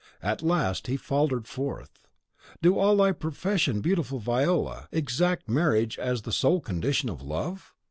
At 0.23 0.41
last, 0.41 0.87
he 0.87 0.97
faltered 0.97 1.47
forth, 1.47 1.99
"Do 2.59 2.79
all 2.79 2.93
of 2.93 2.97
thy 2.97 3.11
profession, 3.11 3.81
beautiful 3.81 4.17
Viola, 4.17 4.87
exact 4.91 5.47
marriage 5.47 5.99
as 5.99 6.23
the 6.23 6.31
sole 6.31 6.59
condition 6.59 7.07
of 7.07 7.21
love?" 7.21 7.75